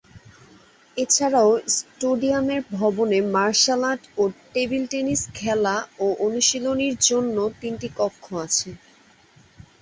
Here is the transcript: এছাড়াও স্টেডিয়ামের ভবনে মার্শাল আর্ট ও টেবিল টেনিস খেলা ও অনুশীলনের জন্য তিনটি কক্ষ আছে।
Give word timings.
এছাড়াও 0.97 1.49
স্টেডিয়ামের 1.75 2.61
ভবনে 2.73 3.17
মার্শাল 3.33 3.81
আর্ট 3.91 4.03
ও 4.17 4.23
টেবিল 4.53 4.83
টেনিস 4.91 5.21
খেলা 5.35 5.75
ও 5.99 6.07
অনুশীলনের 6.25 6.95
জন্য 7.07 7.37
তিনটি 7.61 7.87
কক্ষ 7.99 8.25
আছে। 8.45 8.69